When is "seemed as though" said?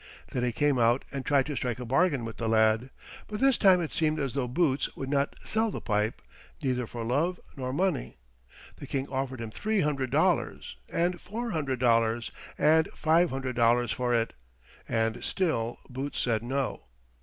3.93-4.47